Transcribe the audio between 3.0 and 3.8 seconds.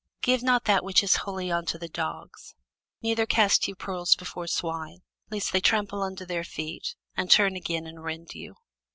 neither cast ye your